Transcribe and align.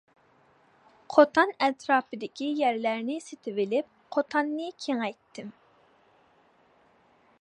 قوتان 1.15 1.51
ئەتراپىدىكى 1.67 2.47
يەرلەرنى 2.61 3.19
سېتىۋېلىپ 3.27 3.93
قوتاننى 4.17 4.71
كېڭەيتتىم. 4.87 5.53